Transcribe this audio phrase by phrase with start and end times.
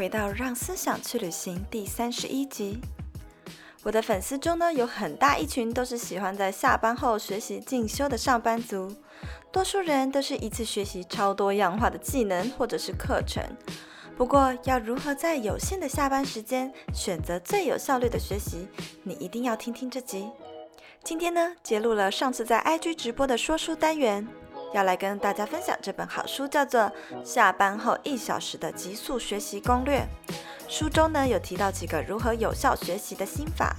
[0.00, 2.80] 回到《让思想去旅行》第三十一集。
[3.82, 8.90] 我的粉丝中呢，有很大一群都是喜欢在下班后学习进修的上班族，
[9.52, 13.44] 多数人都是一次学习超多样化的技能或者是课程。
[14.16, 18.66] 不过，要如何在有限的下班时间选择最有效率的学习，
[19.02, 20.30] 你一定要听听这集。
[21.04, 24.26] 今天呢，揭露了上次在 IG 直播的说书单元。
[24.72, 26.80] 要来跟大家分享这本好书，叫做
[27.24, 30.06] 《下班后一小时的极速学习攻略》。
[30.68, 33.74] 书中呢有提到几个如何有效学习的心法。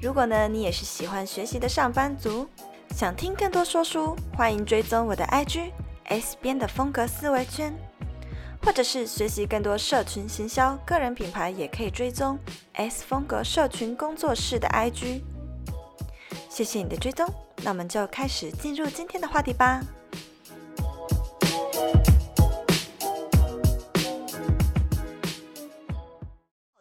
[0.00, 2.46] 如果呢你也是喜欢学习的上班族，
[2.94, 5.72] 想听更多说书，欢迎追踪我的 IG
[6.04, 7.74] S 边的风格思维圈，
[8.64, 12.38] 或者是学习更多社群行销、个人品牌，也可以追踪
[12.74, 15.22] S 风格社群工作室的 IG。
[16.48, 17.28] 谢谢你的追踪，
[17.62, 19.80] 那我们就开始进入今天的话题吧。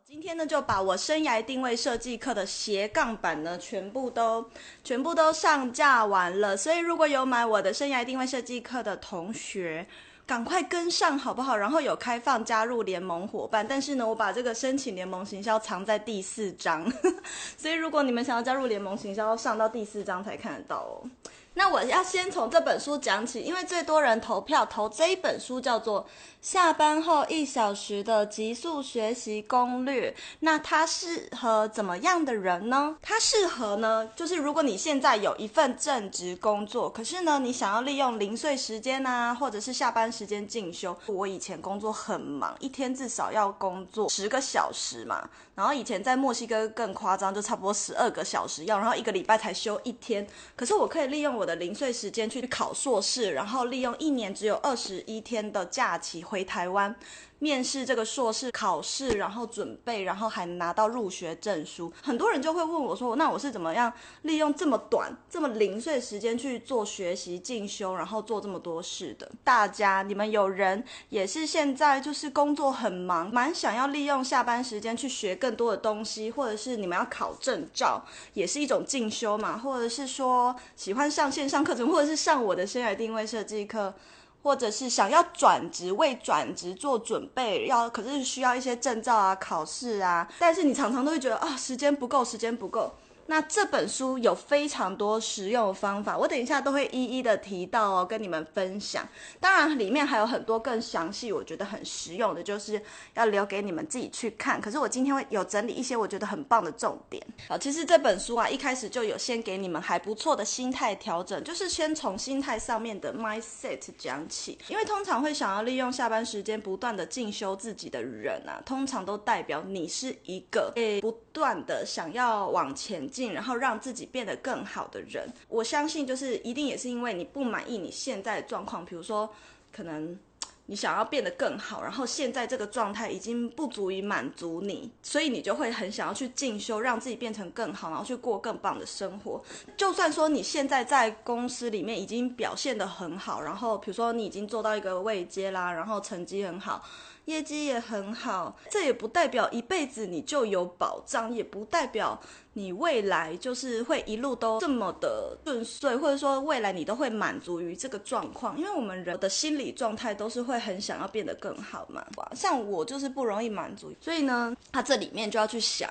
[0.05, 4.49] 今天呢，就把我生涯定位设计课的斜杠版呢，全部都
[4.83, 6.55] 全部都上架完了。
[6.55, 9.87] 所以如果有买我的生涯定位设计课的同学，
[10.27, 11.57] 赶快跟上好不好？
[11.57, 16.87] 然后有开放加入联盟伙伴，但是呢，我把这个申请联盟行销藏在第四章，
[17.57, 21.09] 所以如果你们想要加入联盟行销，上到第四章才看得到哦。
[21.55, 26.03] 那我要先从这本书讲起，因为最多人投票投这一本书叫做
[26.41, 30.11] 《下班后一小时的极速学习攻略》。
[30.39, 32.95] 那它适合怎么样的人呢？
[33.01, 40.97] 它适合呢，就是如果你现在有一份正职工作，可是呢，你想要利用零碎时间啊，或者是下班时间进修。
[41.07, 45.27] 我以前工作很忙，一天至少要工作十个小时嘛。
[45.55, 50.25] 然后以前在墨西哥更夸张，就差不多十二个小时要，然后一个礼拜才休一天。
[50.55, 56.95] 可是我可以利用我的的零碎时间去考硕士，然后利用一年只有二十一天的假期回台湾。
[57.39, 61.91] 面试这个硕士考试，然后准备，然后还拿到入学证书。
[62.03, 63.91] 很多人就会问我说：“那我是怎么样
[64.23, 83.93] 利用这么短、这么零碎时间去做学习进修，然后做这么多事的？”大家，你们有人也是现在就是工作很忙，蛮想要利用下班时间去学更多的东西，或者是你们要考证照，也是一种进修嘛，或者是说喜欢上线上课程，或者是上我的生涯定位设计课。
[84.41, 92.93] 或者是想要转职，为转职做准备，要可是需要一些证照啊、考试啊，但是你常常都会觉得啊，时间不够，时间不够。
[93.29, 99.07] 那这本书有非常多实用的方法，我等一下都会一一的提到哦，跟你们分享。
[99.39, 102.81] 当然，里面还有很多更详细，我觉得很实用的，就是
[103.13, 104.59] 要留给你们自己去看。
[104.59, 107.23] 可是我今天会有整理一些我觉得很棒的重点。
[107.47, 114.57] 好，其实这本书啊，一开始就有先给你们还不错的心态调整，就是先从心态上面的 mindset 讲起。
[114.69, 123.07] 因为通常会想要利用下班时间不断的进修自己的人啊，通常都代表你是一个诶不断的想要往前。
[123.27, 129.29] 然后让自己变得更好的人，我相信就是一定也是因为你不满意你现在的状况，比如说
[129.71, 130.17] 可能
[130.65, 139.41] 你想要变得更好，然后现在这个状态已经不足以满足你，所以你就会很想要去进修，让自己变成更好，然后去过更棒的生活。
[139.75, 146.83] 就算说你现在在公司里面已经表现得很好，然后比如说你已经做到一个位阶啦，然后成绩很好。
[147.25, 152.19] 业绩也很好，这也不代表一辈子你就有保障，也不代表
[152.59, 158.59] 你未来就是会一路都这么的顺遂，或者说未来你都会满足于这个状况。
[158.59, 162.05] 因为我们人的心理状态都是会很想要变得更好嘛。
[162.35, 165.89] 像我就是不容易满足，所以呢，他这里面就要去想，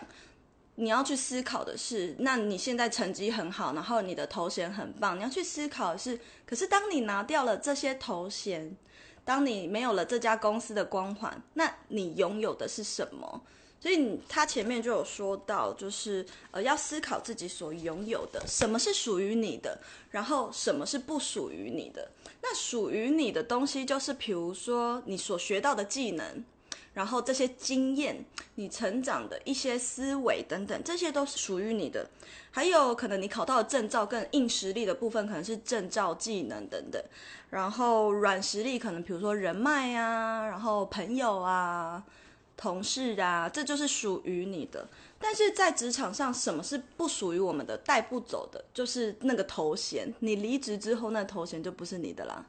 [0.74, 8.76] 你要去思考的是，那你现在成绩很好，然后你的头衔很棒，你要去思考的是，可是当你拿掉了这些头衔。
[9.24, 13.42] 当你没有了这家公司的光环，那你拥有的是什么？
[13.80, 19.78] 所以他前面就有说到，就是呃要思考自己所拥有的，什么是属于你的，
[20.10, 22.10] 然后什么是不属于你的。
[22.42, 26.44] 那属于你的东西，就是比如说你所学到的技能。
[26.94, 28.24] 然后这些经验，
[28.56, 32.04] 你成长的一些思维等等，这些都是属于你的。
[32.50, 37.00] 还有可能你考到的证照，更硬实力的部分可能是证照、技能等等。
[37.50, 42.02] 然后软实力可能比如说人脉啊，然后朋友啊、
[42.58, 44.86] 同事啊，这就是属于你的。
[45.20, 48.62] 但是在职场上，什么是不属于我们的、带不走的？
[48.74, 50.12] 就是那个头衔。
[50.18, 52.44] 你离职之后，那头衔就不是你的啦。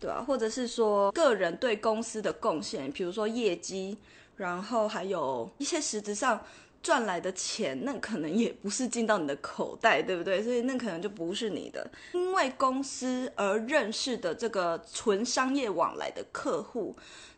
[0.00, 3.96] 对啊，或者是说个人对公司的贡献，比如说业绩，
[4.36, 6.42] 然后还有一些实质上
[6.82, 10.42] 赚来的钱，那可能也不是进到你的口袋，对不对？
[10.42, 11.90] 所以那可能就不是你的。
[12.12, 16.94] 因为公司而认识的这个纯商业往来的客户，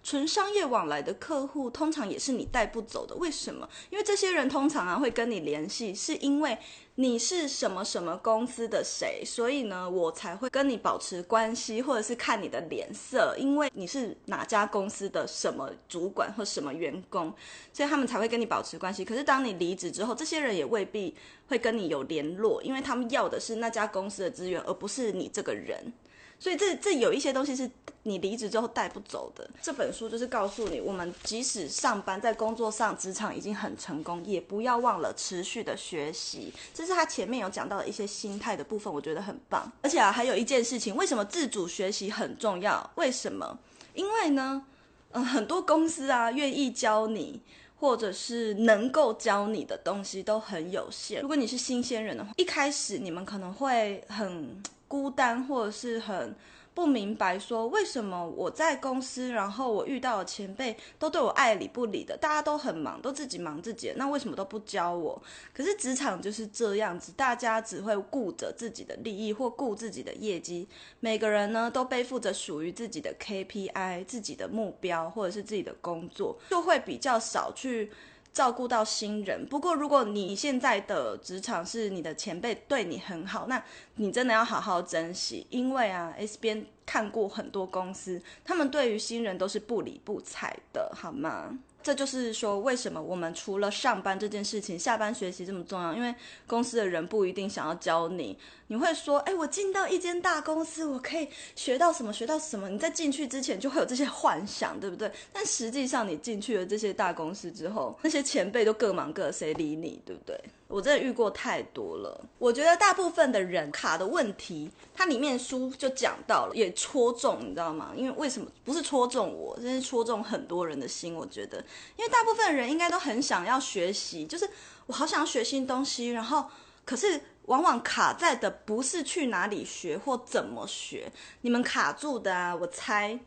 [0.09, 3.15] 纯商业往来的客户，通常也是你带不走的。
[3.17, 3.69] 为什么？
[3.91, 6.57] 因为这些人通常啊会跟你联系，是因为
[6.95, 17.31] 你是什么什么公司的谁，所以呢，我才会跟你保持关系，或者是看你的脸色，因为你是哪家公司的什么主管或什么员工，
[17.75, 19.05] 所以他们才会跟你保持关系。
[19.05, 21.15] 可是当你离职之后，这些人也未必
[21.49, 25.93] 会跟你有联络，因为他们要的是那家公司的资源，而不是你这个人。
[26.40, 27.69] 所以这这有一些东西是
[28.05, 29.50] 你离职之后带不走的。
[29.61, 36.52] 这本书就是告诉你，我们即使上班在工作上职场已经很成功，也不要忘了持续的学习。
[36.73, 39.70] 这是他前面有讲到的一些心态的部分，我觉得很棒。
[39.82, 42.88] 而且啊，还有一件事情，为什么自主学习很重要？
[42.94, 43.58] 为什么？
[43.94, 44.64] 因为呢，
[45.11, 47.40] 嗯、呃，很多公司啊愿意教你，
[47.81, 51.20] 或者是能够教你的东西都很有限。
[51.20, 54.62] 如果你是新鲜人的话，一开始你们可能会很。
[54.88, 56.35] 孤单，或者是很
[56.75, 65.20] 不明白，说为什么我在公司，然后我遇到的前辈都对我爱理不理的，大家都很忙，都自己忙自己的，那为什么都不教我？
[65.52, 70.69] 可是职场就是这样子，大家只会顾着自己的利益或顾自己的业绩，
[71.00, 77.90] 每个人呢都背负着属于自己的 KPI、自己的目标或者是自己的工作，就会比较少去。
[78.38, 83.61] 照顾到新人，不过如果你现在的职场是你的前辈对你很好，那
[83.96, 91.58] 你真的要好好珍惜，因为啊，S 边看过很多公司，他们对于新人都是不理不睬的，好吗？
[91.83, 95.95] 这就是说，为什么我们除了上班这件事情，下班学习这么重要？
[95.95, 96.15] 因为
[96.47, 98.37] 公司的人不一定想要教你。
[98.67, 102.13] 你会说，哎，我进到一间大公司，我可以学到什么？
[102.13, 102.69] 学到什么？
[102.69, 105.11] 你在进去之前就会有这些幻想，对不对？
[105.33, 110.39] 但实际上，你进去了这些大公司之后，那些前辈都各忙各，谁理你，对不对？
[110.69, 112.25] 我真的遇过太多了。
[112.38, 117.93] 我觉得大部分的人卡的问题，它里面书就讲到了，也戳中，你知道吗？
[117.97, 121.15] 因为为什么不是戳中我，真是戳中很多人的心。
[121.15, 121.59] 我觉得，
[121.97, 124.49] 因为大部分人应该都很想要学习，就是
[124.87, 126.44] 我好想要学新东西，然后
[126.85, 127.21] 可是。
[127.49, 131.11] 往往卡在的不是去哪里学或怎么学，
[131.41, 133.19] 你们卡住的啊，我猜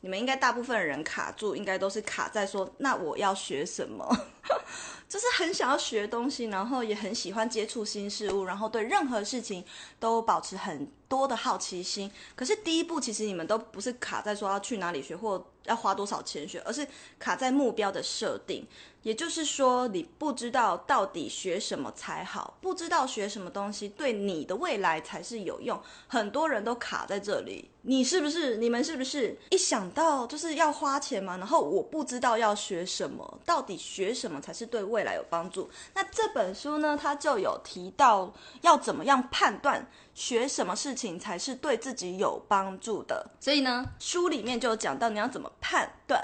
[0.00, 4.06] 你们应该大部分人卡住，应该都是卡在说，那我要学什么？
[5.08, 9.64] 就是很想要学东西，然后也很喜欢接触新事物，然后对任何事情
[9.98, 12.10] 都保持很多的好奇心。
[12.36, 16.86] 可是第一步，其实你们都不是卡在说要去哪里学或要花多少钱学，而是
[17.18, 18.64] 卡在目标的设定。
[19.02, 25.80] 也就是说，你不知道到底学什么才好，不知道学什么东西对你的未来才是有用。
[26.06, 28.56] 很多人都卡在这里，你是不是？
[28.58, 29.38] 你们是不是？
[29.50, 35.70] 一想到就是要花钱嘛，然后我不知道要学什么，到底学什么才是对未来有帮助？
[35.94, 43.30] 那这本书呢，它就有提到要怎么样判断学什么事情才是对自己有帮助的。
[43.40, 46.22] 所以呢，书里面就有讲到你要怎么判断。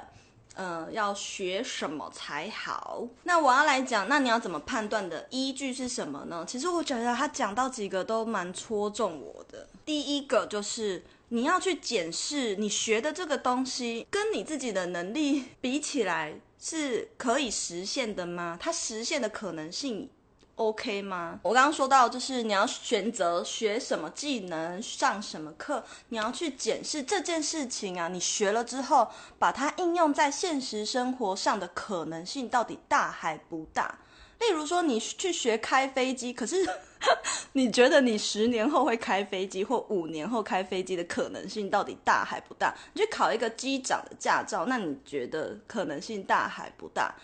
[0.57, 3.07] 呃，要学什么才好？
[3.25, 6.45] 那我要来讲，那你要怎么判断的依据是什么呢？
[6.49, 9.69] 其实我觉得他讲到几个都蛮戳中我的。
[9.85, 18.57] 第一个就是你要去检视你学的这个东西跟你自己的能力比起来是可以实现的吗？
[18.59, 20.09] 它实现的可能性。
[20.57, 21.39] OK 吗？
[21.43, 28.09] 我刚刚说到，就是你要选择学什么技能，上什么课，你要去检视这件事情啊。
[28.09, 29.09] 你学了之后，
[29.39, 33.99] 把它应用在现实生活上的可能性到底大还不大？
[34.39, 36.67] 例如说，你去学开飞机，可是
[37.53, 42.75] 你觉得你十年后会开飞机，或五年后开飞机的可能性到底大还不大？
[42.95, 47.15] 你去考一个机长的驾照，那你觉得可能性大还不大？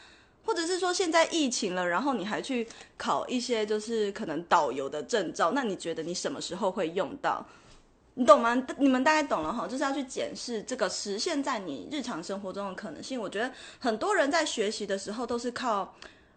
[0.44, 7.46] 或者是说现在疫情了，然后你还去考一些就是可能导游的证照，那你觉得你什么时候会用到？
[8.14, 8.54] 你懂吗？
[8.76, 13.18] 你们大概懂了哈，就是要去检视这个实现在你日常生活中的可能性。
[13.18, 15.94] 我觉得很多人在学习的时候都是靠，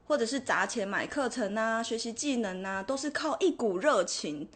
[0.08, 4.48] 或者是砸钱买课程啊，学习技能啊，都是靠一股热情。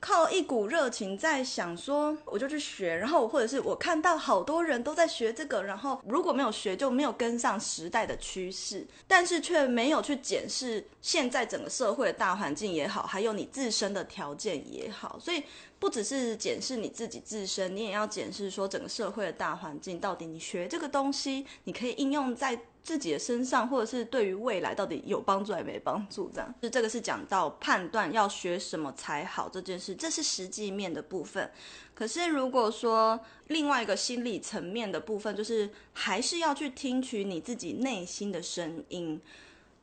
[0.00, 15.42] 靠一股热情在想说，我就去学，然后或者是我看到好多人都在学这个，然后如果没有学就没有跟上时代的趋势，但是却没有去检视现在整个社会的大环境也好，还有你自身的条件也好，所以
[15.80, 22.60] 不只是检视你自己自身，你也要检视说整个社会的大环境到底你学这个东西，你可以应用在。
[22.82, 31.52] 自己的身上，或者是对于未来到底有帮助还没帮助，这样，就这个是讲到判断要学什么才好这件事，这是实际面的部分。
[31.94, 39.20] 可是如果说另外一个心理层面的部分，就是还是要去听取你自己内心的声音。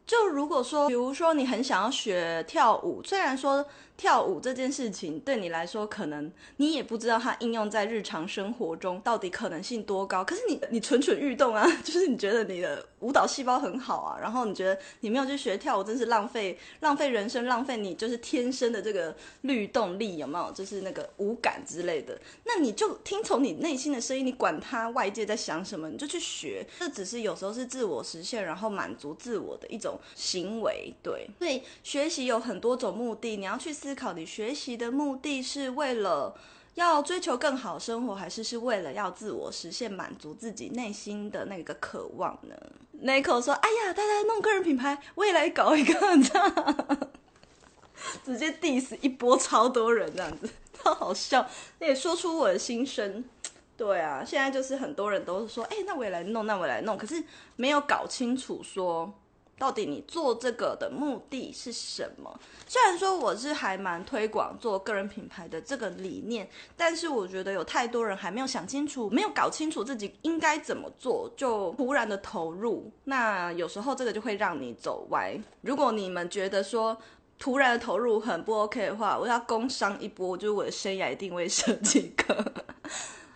[0.08, 3.64] 就如果说，比如说你很想要学跳舞，虽然说
[3.98, 10.24] 跳舞这件事情对你来说，可能你也不知道它应用在日常生活中到底可能性多高。
[10.24, 20.52] 可是你你蠢蠢欲动啊， 就是你觉得你的舞蹈细胞很好啊，然后你觉得你没有去学跳舞，真是浪费浪费人生，浪费你就是天生的这个律动力，有没有？
[20.52, 22.16] 就是那个舞感之类的。
[22.46, 26.64] 那你就听从你内心的声音，你管它外界在想什么，你就去学。
[26.80, 30.94] 这只是有时候是自我实现，然后满足自我的一种行为。
[31.02, 33.74] 对，所以学习有很多种目的，你要去。
[33.88, 36.38] 思考你学习的目的是为了
[36.76, 42.54] 要追求更好生活，还是是为了要自我实现、满足自己内心的那个渴望呢
[43.02, 47.10] ？Nico 说：“哎呀，大家弄个人品牌，我也来搞一个，这样
[48.26, 51.48] 直接 diss 一波，超多人这样子，超好笑。
[51.80, 53.24] 那也说出我的心声。
[53.78, 57.24] 对啊，现在就是很多人都是说，哎，那我也来弄，那我也来弄，可是
[57.56, 59.14] 没有搞清楚说。”
[59.58, 62.40] 到底你做这个的目的是什么？
[62.68, 72.92] 虽然说我是还蛮推广做个人品牌的这个理念，但是我觉得有太多人还没有想清楚，没有搞清楚自己应该怎么做，就突然的投入。
[73.06, 75.40] 那有时候这个就会让你走歪。
[75.62, 76.96] 如果你们觉得说
[77.40, 82.54] 突然的投入很不 OK 的话，我要工商一波，就是我的生涯一定位设计个。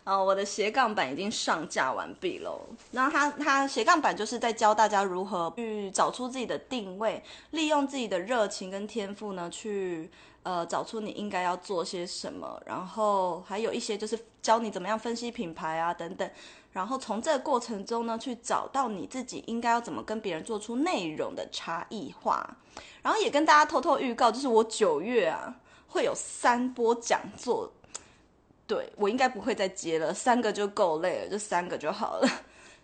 [0.04, 2.60] 哦，我的斜杠版已经上架完毕喽。
[2.92, 10.10] 然后它它斜杠版就是在教大家如何去找出自己的定位，利用自己的热情跟天赋呢，去
[10.42, 12.60] 呃找出你应该要做些什么。
[12.66, 16.28] 然后还有一些就是教你怎么样分析品牌啊等等。
[16.72, 22.58] 然后从这个过程中呢，去找到你自己应该要怎么跟别人做出内容的差异化。
[23.04, 25.54] 然后也跟大家偷偷预告，就是我九月啊
[25.90, 27.72] 会有三波讲座。
[28.72, 32.30] 对，我应该不会再接了，三个就够累了，就三个就好了。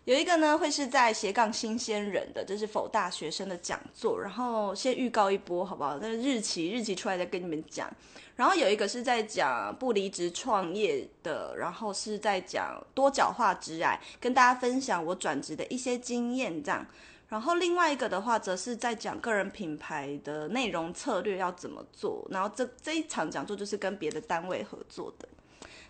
[0.04, 5.98] 有一个呢，会是在斜杠新鲜人的，这是否大学生的讲座，然后先预告一波，好不好？
[6.02, 7.90] 那日期日期出来再跟你们讲。
[8.36, 16.86] 然后有一个是在讲不离职创业的，然后是在讲多角化职癌，跟大家分享我转职的一些经验这样。
[17.30, 22.28] 然后另外一个的话，则是在讲个人品牌的内容策略要怎么做。
[22.30, 25.30] 然后这这一场讲座就是跟别的单位合作的。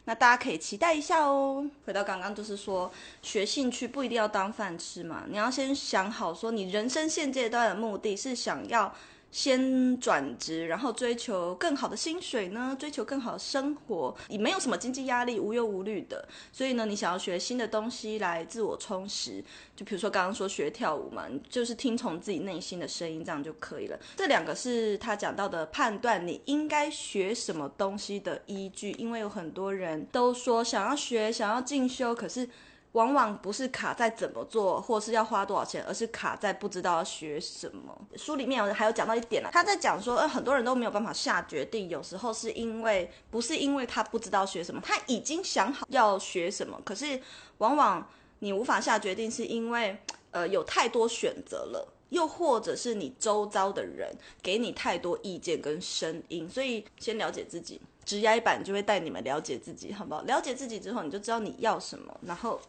[0.08, 1.70] 那大家可以期待一下哦。
[1.86, 2.90] 回到刚刚，就是说
[3.22, 8.96] 学兴趣不一定要当饭吃嘛，你要先想好，说你人生现阶段的目的是想要。
[9.32, 12.76] 先转职，然后追求更好的薪水呢？
[12.80, 16.28] 追求更好的生活，你没有什么经济压力，无忧无虑的。
[16.52, 19.44] 所以呢，你想要学新的东西来自我充实，
[19.76, 24.00] 就比如说刚刚说学跳舞嘛，就是听从自己内心的声音，这样就可以了。
[24.16, 32.50] 这两个是他讲到的判断你应该学什么东西的依据，因为有很多人都说想要学，想要进修，可是。
[32.98, 37.96] 往往不是卡在怎么做，或是要花多少钱，而是卡在不知道要学什么。
[38.16, 47.22] 书里面有还有讲到一点呢，他在讲说，呃，很多人都没有办法下决定，有时候是因为不是因为他不知道学什么，他已经想好要学什么，可是
[47.60, 49.96] 往往你无法下决定，是因为
[50.32, 54.12] 呃有太多选择了，又或者是你周遭的人
[54.42, 60.24] 给你太多意见跟声音，所以先了解自己，直压一版就会带你们了解自己，好不好？
[60.24, 62.60] 了解自己之后，你就知道你要什么，然后。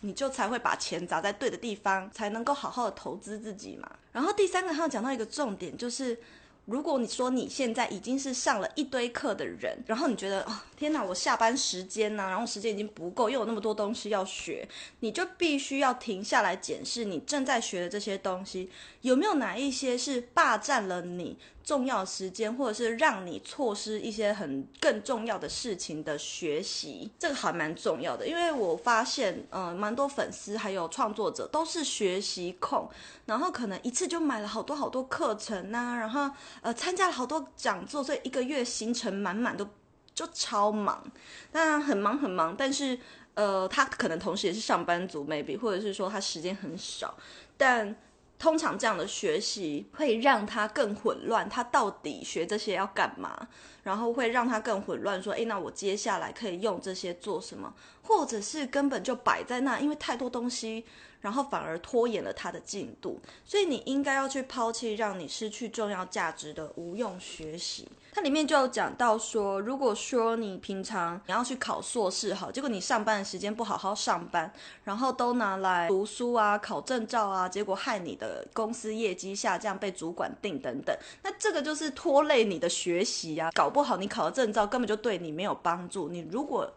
[0.00, 3.90] 你就才会把钱砸在对的地方，才能够好好的投资自己嘛。
[4.12, 6.18] 然后第三个，他要讲到一个重点，就是。
[6.66, 14.68] 如果你说你现在已经是上了一堆课的人，然后你觉得哦，天哪，我下班时间呢，然后时间已经不够，又有那么多东西要学，
[15.00, 21.36] 你就必须要停下来检视你正在学的这些东西，有没有哪一些是霸占了你
[21.70, 28.26] 重要时间，或者是让你错失一些很更重要的事情的学习，这个还蛮重要的。
[28.26, 32.90] 因为我发现，嗯，蛮多粉丝还有创作者都是学习控，
[33.26, 36.28] 然后可能一次就买了好多好多课程呐，然后。
[36.62, 39.66] 呃，参加了好多讲座，所以一个月行程满满，都
[40.14, 41.04] 就超忙。
[41.52, 42.98] 当然很忙很忙，但是
[43.34, 47.14] 呃，他可能同时也是上班族，maybe，或者是说他时间很少。
[47.56, 47.94] 但
[48.40, 53.46] 通常这样的学习会让他更混乱，他到底学这些要干嘛？
[53.82, 57.72] 然后会让他更混乱，说，诶，那我接下来可以用这些做什么？
[58.02, 60.86] 或者是根本就摆在那，因为太多东西。
[61.20, 67.88] 然后反而拖延了他的进度，所以你应该要去抛弃让你失去重要价值的无用学习。
[68.12, 86.08] 它里面就有讲到说，如果说你平常你要去考硕士，好，结果你上班的时间不好好上班，然后都拿来读书啊、考证照啊，结果害你的公司业绩下降，被主管定等等，那这个就是拖累你的学习啊，搞不好你考的证照根本就对你没有帮助。
[86.08, 86.68] 你如果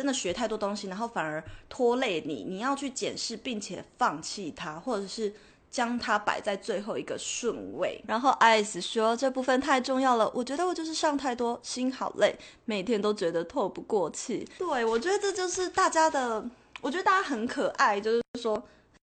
[0.00, 2.42] 真的学太多东西，然后反而拖累你。
[2.48, 5.30] 你要去检视，并且放弃它，或者是
[5.70, 8.02] 将它摆在最后一个顺位。
[8.08, 14.48] 然后艾斯说这部分太重要了，我觉得我就是上太多，心好累，每天都觉得透不过气。
[14.56, 16.42] 对，我觉得这就是大家的，
[16.80, 18.54] 我觉得大家很可爱，就是说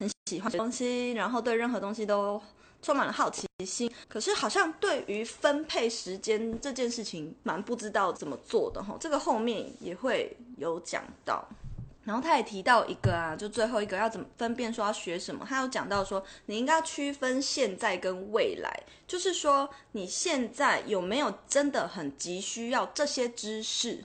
[0.02, 2.42] 很喜欢东西，然后对任何东西都
[2.82, 3.92] 充满了好奇心。
[4.08, 8.98] 可是好像对于分配时间这件事情，蛮不知道怎么做的哈。
[9.00, 11.48] 这个后面也会有讲到。
[12.04, 24.04] 然后他也提到一个啊，就最后一个要怎么分辨说要学什么，他有讲到说你应该要区分现在跟未来，就是说你现在有没有真的很急需要这些知识？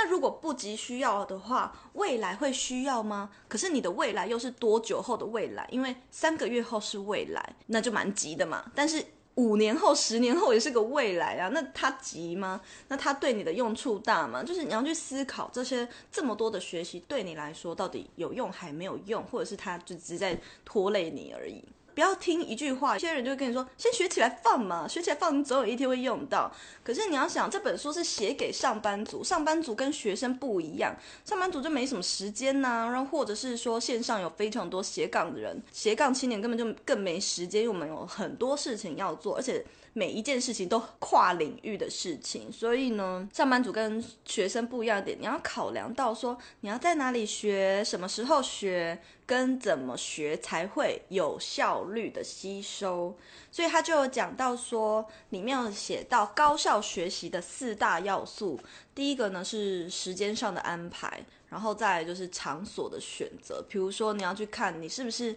[0.00, 3.30] 那如果不急需要的话，未来会需要吗？
[3.48, 5.66] 可是你的未来又是多久后的未来？
[5.72, 8.70] 因为三个月后是未来，那就蛮急的嘛。
[8.76, 12.60] 但是五年后、十年后也是个未来啊，那它急吗？
[12.86, 14.40] 那它对你的用处大吗？
[14.44, 21.64] 就是你要去思考这些这么多的学习对你来说到底有用还没有用，或者是它就只是在拖累你而已。
[21.98, 26.48] 不要听一句话，有些人就会跟你说，先学起来放嘛，学起来放，你总有一天会用到。
[26.84, 39.64] 可是你要想，这本书是写给上班族，上班族跟学生不一样，上班族就没什么时间呐、然后或者是说线上有非常多斜杠的人，斜杠青年根本就更没时间，因为我们有很多事情要做，而且。
[39.92, 53.16] 每一件事情都跨领域的事情，所以呢，上班族跟学生不一样点，你要考量到说你要在哪里学，什么时候学，跟怎么学才会有效率的吸收。
[53.50, 58.60] 所以他就有讲到说，里面有写到高效学习的四大要素，
[58.94, 65.36] 第一个呢是时间上的安排，然后再就是场所的选择，比如说你要去看你是不是。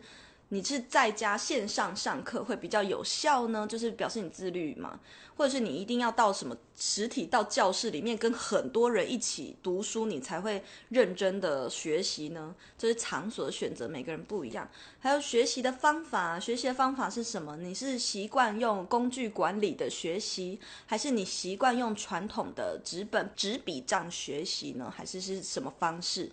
[0.54, 3.66] 你是在家线上上课会比较有效呢？
[3.66, 5.00] 就是表示你自律嘛，
[5.38, 12.54] 或者是你一定要到什么实体到教室里面跟很多人一起读书，你才会认真的学习呢？
[12.78, 14.70] 这是场所的选择，每个人不一样。
[15.00, 17.56] 还有学习的方法，学习的方法是什么？
[17.56, 24.94] 你是习惯用工具管理的学习，还是你习惯用传统的纸本纸笔账学习呢？
[24.94, 26.30] 还是是什么方式？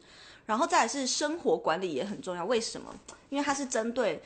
[0.49, 2.93] 然后再来是生活管理也很重要，为什么？
[3.29, 4.23] 因为它是针对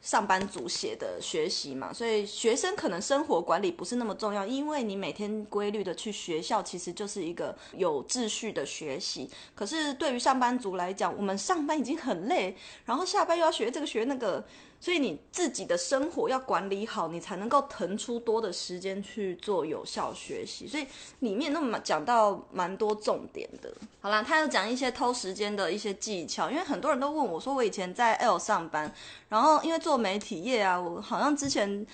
[0.00, 9.28] 上班族写的学习嘛，所以学生可能生活管理不是那么重要，因为你每天规律的去学校，其实就是一个有秩序的学习。
[9.54, 14.42] 可是对于上班族来讲，我们上班已经很累，然后下班又要学这个学那个。
[14.80, 20.66] 所以你自己的生活要管理好，你才能够腾出多的时间去做有效学习。
[20.66, 20.86] 所以
[21.20, 23.72] 里面那么讲到蛮多重点的。
[24.00, 28.92] 好啦，他又讲一些偷时间的一些技巧，因为很多人都问我说，我以前在 L 上班，
[29.28, 31.86] 然后因为做媒体业啊，我好像之前。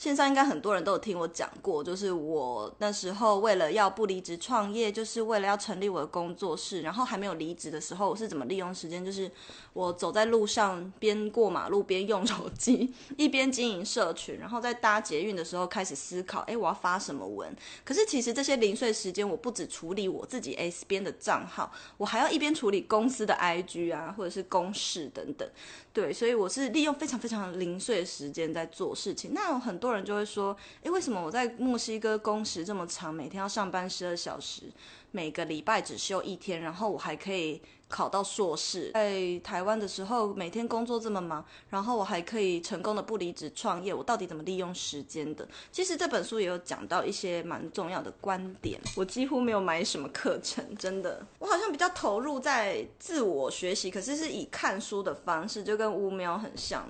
[0.00, 9.04] 线上应该很多人都有听我讲过，就是我那时候为了要不离职创业，就是为了要成立我的工作室，然后还没有离职的时候，我是怎么利用时间？
[9.04, 9.30] 就是
[9.74, 17.54] 我走在路上，边过马路边用手机，一边经营社群，然后在搭捷运的时候开始思考，诶，我要发什么文？
[17.84, 25.46] 可是其实这些零碎时间，我不止处理我自己 S 边的账号，我还要一边处理公司的 IG 啊，或者是公事等等。
[25.92, 29.32] 对，所以我是利用非常非常零碎的时间在做事情。
[29.34, 34.64] 那有很多人就会说，诶，为什么我在墨西哥工时这么长，每天要上班十二小时，
[35.10, 38.92] 每个礼拜只休一天，然后我还可以考到硕士？
[38.92, 45.46] 在台湾的时候，每天工作这么忙，然后我还可以成功的不离职创业，我到底怎么利用时间的？
[45.72, 48.80] 其实这本书也有讲到一些蛮重要的观点。
[48.96, 56.86] 我几乎没有买什么课程，真的，我好像比较投入在自我学习，可是是以看书的方式，就跟乌喵很像，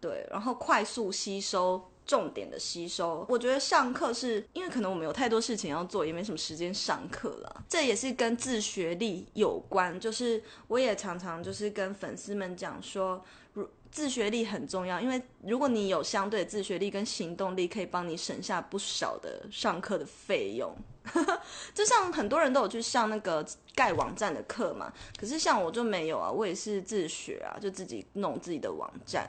[0.00, 1.82] 对，然后快速吸收。
[2.04, 7.64] 重点的吸收，我觉得上课是因为可能我们有太多事情要做，也没什么时间上课了。
[7.68, 20.74] 这也是跟自学力有关，就是我也常常就是跟粉丝们讲说，如自学力很重要，因为如果你有相对自学力跟行动力，可以帮你省下不少的上课的费用。
[21.74, 29.28] 就像很多人都有去上那个盖网站的课嘛，可是像我就没有啊，我也是自学啊，就自己弄自己的网站。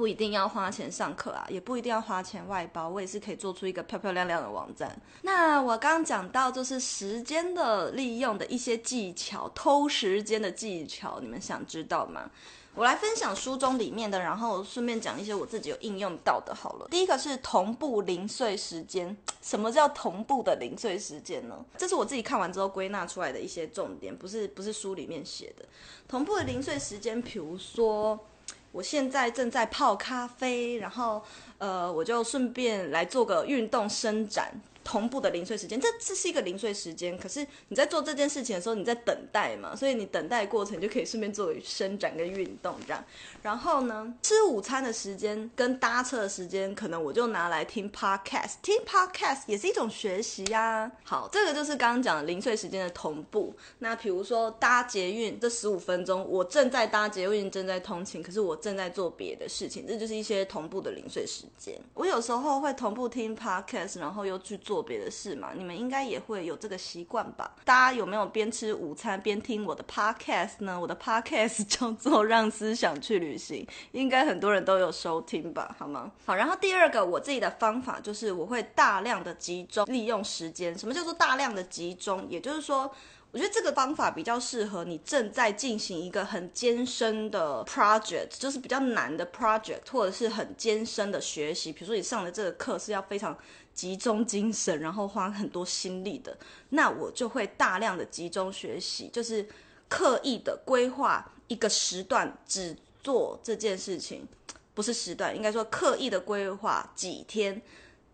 [0.00, 4.98] 不一定要花钱上课啊，也不一定要花钱外包，我也是可以做出一个漂漂亮亮的网站。
[5.20, 12.30] 那我刚刚讲到就是时间的利用的一些技巧，偷时间的技巧，你们想知道吗？
[12.74, 16.54] 我来分享书中里面的，然后顺便讲一些我自己有应用到的。
[16.54, 19.14] 好了，第一个是同步零碎时间。
[19.42, 21.62] 什么叫同步的零碎时间呢？
[21.76, 25.66] 这是我自己看完之后归纳出来的一些重点，不是不是书里面写的。
[26.08, 28.18] 同步的零碎时间，比如说。
[28.72, 31.22] 我现在正在泡咖啡，然后，
[31.58, 34.52] 呃，我就顺便来做个运动伸展。
[34.82, 37.16] 同步的零碎时间，这这是一个零碎时间。
[37.18, 43.04] 可是你在做这件事情的时候，你在等待嘛，所以你等待过程就可以顺便做伸展跟运动这样。
[43.42, 50.90] 然后呢，吃午餐的时间跟搭车的时间，可能我就拿来听 podcast，听 podcast 也是一种学习呀。
[51.04, 53.54] 好，这个就是刚刚讲的零碎时间的同步。
[53.78, 61.78] 那比如说搭捷运这十五分钟，我正在搭捷运，正在通勤，可是我正在做别的事情，这就是一些同步的零碎时间。
[61.94, 64.80] 我有时候会同步听 podcast，然后又去做。
[64.90, 67.54] 别的事嘛，你们应该也会有这个习惯吧？
[67.64, 70.80] 大家有没有边吃午餐边听我的 podcast 呢？
[70.80, 75.76] 我的 podcast 叫做《让思想去旅行》，应该很多人都有收听吧？
[75.78, 76.10] 好吗？
[76.24, 80.76] 好，然后第二个我自己的方法就是我会大量的集中利用时间。
[80.76, 82.26] 什么叫做大量的集中？
[82.28, 82.90] 也就是说，
[83.32, 91.70] 我觉得这个方法比较适合你正在进行一个很艰深的 project，就是比较难的 project，或者是很艰深的学习。
[91.70, 93.36] 比如说你上的这个课是要非常。
[93.74, 96.36] 集中精神，然后花很多心力的，
[96.70, 99.48] 那我就会大量的集中学习，就是
[99.88, 104.26] 刻意的规划一个时段只做这件事情，
[104.74, 107.62] 不是时段，应该说刻意的规划几天，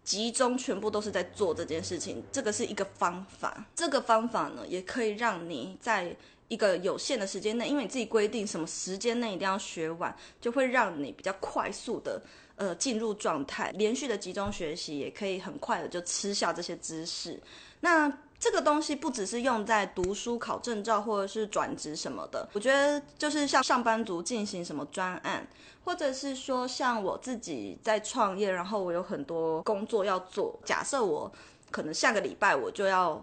[0.05, 3.67] 集中全部都是在做这件事情，这个是一个方法。
[3.75, 6.17] 这个方法呢，也可以让你在
[6.47, 12.23] 一个有限的时间内，因为你自己规定什么时间内一定要学完，就会让你比较快速的。
[12.57, 17.39] 呃，进入状态，连续的集中学习也可以很快的就吃下这些知识。
[17.81, 25.47] 那这个东西不只是用在读书、考证照或者是转职什么的，我觉得就是像上班族进行什么专案，
[25.85, 30.59] 或者是说像我自己在创业，然后我有很多工作要做。
[30.65, 31.31] 假设我
[31.71, 33.23] 可能下个礼拜我就要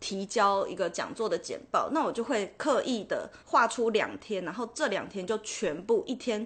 [0.00, 6.44] 提交一个讲座的简报，那我就会刻意的画出两天，然后这两天就全部一天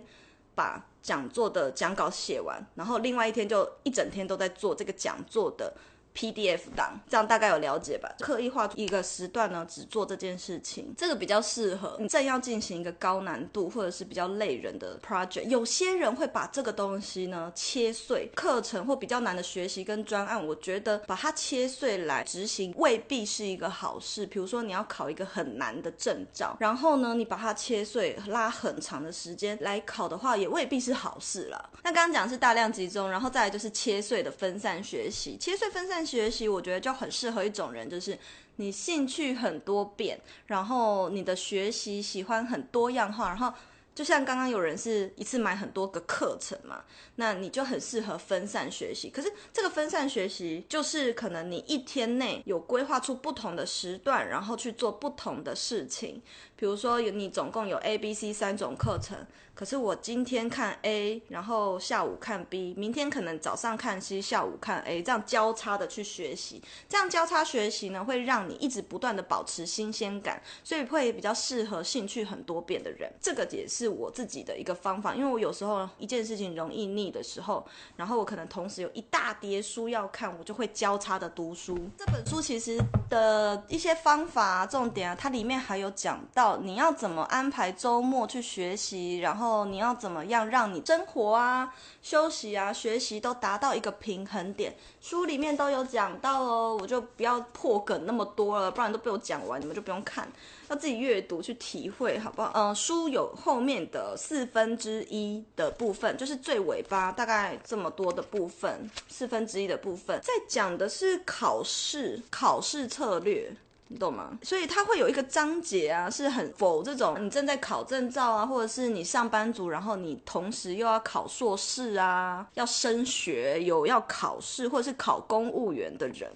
[0.56, 0.84] 把。
[1.06, 5.72] 讲座的讲稿写完，然后另外一天就一整天都在做这个讲座的。
[6.16, 8.10] PDF 档，这样大概有了解吧？
[8.20, 15.42] 刻意画出一个时段呢，只做这件事情，这个比较适合你正要进行一个高难度或者是比较累人的 project。
[15.42, 24.24] 有些人会把这个东西呢切碎，课程或比较难的学习跟专案，我觉得把它切碎来执行未必是一个好事。
[24.24, 31.70] 比如说你要考一个很难的证照，然后呢你把它切碎，拉很长的时间来考的话，也未必是好事了。
[31.82, 36.05] 那刚刚讲的是大量集中，然后再来就是切碎的分散学习，切碎分散。
[36.06, 38.16] 学习我觉得就很适合一种人，就是
[38.56, 43.52] 你兴趣很多变，然后你的学习喜欢很多样化，然后
[43.94, 46.84] 就像刚刚有人是一次买很多个课程嘛，
[47.16, 49.10] 那你就很适合分散学习。
[49.10, 56.22] 可是这个分散学习就是可能你一天内有规划出不同的时段，然后去做不同的事情。
[56.54, 59.26] 比如说有你总共有 A、B、C 三种课程。
[59.56, 73.10] 可是我今天看 A，然后下午看 B，明天可能早上看 C，下午看 A，这样交叉的去学习，这样交叉学习呢，会让你一直不断的保持新鲜感，所以会比较适合兴趣很多变的人。
[73.18, 77.66] 这个也是我自己的一个方法，因为我有时候一件事情容易腻的时候，
[77.96, 81.74] 然后我可能同时有一大叠书要看，我就会交叉的读书。
[81.96, 89.45] 这本书其实的一些方法啊，重点啊，它里面还有讲到你要怎么安排周末去学习，然后。
[89.46, 94.74] 然后你要怎么样让你生活啊、休息啊、学习都达到一个平衡点？
[95.00, 100.28] 书里面都有讲到哦，我就不要破梗那么多了，不然都被我讲完，你们就不用看，
[100.68, 102.50] 要自己阅读去体会，好不好？
[102.56, 113.54] 嗯、呃，书有后面的四分之一的部分，就是最尾巴大概这么多的部分，四分之一的部分，在讲的是考试、考试策略。
[113.88, 114.36] 你懂吗？
[114.42, 126.28] 所以它会有一个章节啊，是很否这种你正在考证照啊，或者是你上班族，然后你同时又要考硕士啊，要升学，有要考试或者是考公务员的人，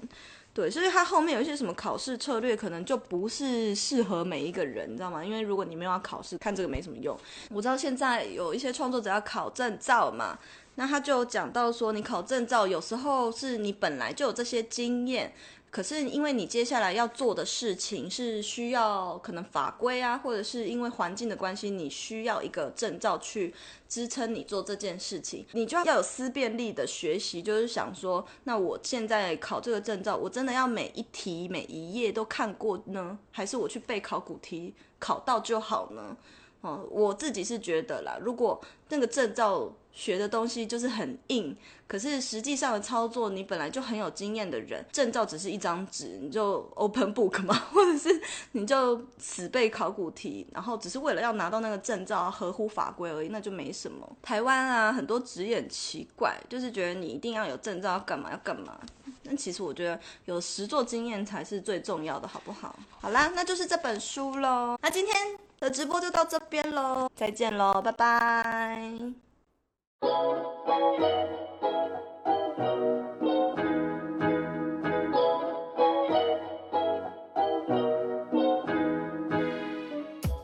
[0.54, 5.24] 对，所以它后面有一些什么考试策略，可能就不是适合每一个人，你知道吗？
[5.24, 7.16] 因为如果你没有要考试，看这个没什么用。
[7.50, 10.38] 我知道现在有一些创作者要考证照嘛，
[10.80, 15.30] 那他就讲到说，你考证照有时候是你本来就有这些经验。
[15.70, 23.54] 可是因为你接下来要做的事情是需要可能法规啊，或者是因为环境的关系，你需要一个证照去
[23.86, 36.16] 支撑你做这件事情，你就要有思辨力的学习，就是想说，那我现在考这个证照，我真的要每一题每一页都看过呢，还是我去背考古题考到就好呢？
[36.62, 48.20] 哦，我自己是觉得啦，如果那个证照学的东西就是很硬，可是实际上的操作你本来就很有经验的人，证照只是一张纸，你就 open book 嘛， 或者是
[48.52, 54.08] 你就死背考古题，然后只是为了要拿到那个证照合乎法规而已，那就没什么。
[54.22, 58.78] 台湾啊，很多职业很奇怪，就是觉得你一定要有证照要干嘛要干嘛。
[59.24, 62.74] 但其实我觉得有实作经验才是最重要的，好不好？
[63.00, 64.78] 好啦，那就是这本书喽。
[64.80, 65.14] 那今天
[65.58, 69.29] 的直播就到这边喽，再见喽，拜拜。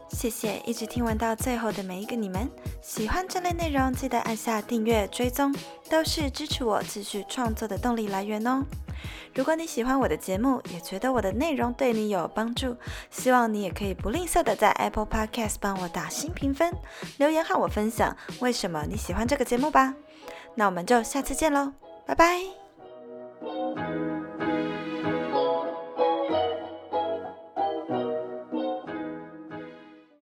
[0.09, 2.49] 谢谢一直听完到最后的每一个你们，
[2.83, 5.55] 喜欢这类内容记得按下订阅追踪，
[5.89, 8.65] 都是支持我继续创作的动力来源哦。
[9.35, 12.77] 如果你喜欢我的节目，也觉得我的内容对你有帮助，
[13.11, 16.73] 希望你也可以不吝啬的在 Apple Podcast 帮我打新评分，
[17.19, 19.95] 留言和我分享为什么你喜欢这个节目吧。
[20.55, 21.73] 那我们就下次见喽，
[22.07, 22.66] 拜拜。